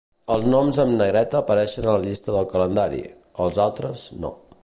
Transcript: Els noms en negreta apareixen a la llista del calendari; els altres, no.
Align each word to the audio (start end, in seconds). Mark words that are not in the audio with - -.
Els 0.35 0.45
noms 0.53 0.79
en 0.83 0.93
negreta 1.01 1.41
apareixen 1.41 1.85
a 1.85 1.93
la 1.97 2.07
llista 2.07 2.35
del 2.37 2.49
calendari; 2.55 3.05
els 3.45 3.63
altres, 3.69 4.09
no. 4.25 4.35